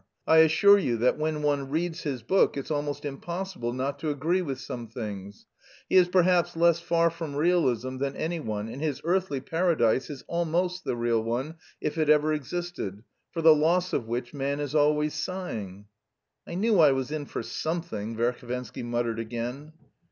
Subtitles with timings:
[0.25, 4.41] I assure you that when one reads his book it's almost impossible not to agree
[4.41, 5.45] with some things.
[5.89, 10.85] He is perhaps less far from realism than anyone and his earthly paradise is almost
[10.85, 15.13] the real one if it ever existed for the loss of which man is always
[15.13, 15.85] sighing."
[16.47, 19.73] "I knew I was in for something," Verhovensky muttered again.